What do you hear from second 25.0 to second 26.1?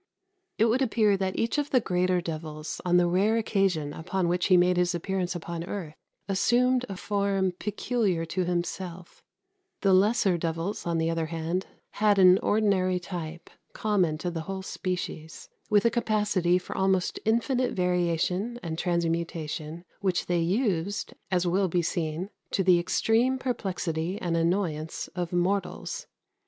of mortals.